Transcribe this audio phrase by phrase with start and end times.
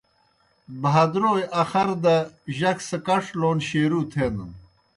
[0.81, 2.15] بھادرَوئے اخر دہ
[2.57, 4.51] جک سہ کڇ لون شیروع تھینَن۔